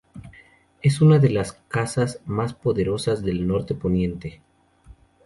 [0.81, 4.41] Es una de las casas más poderosas del norte de Poniente.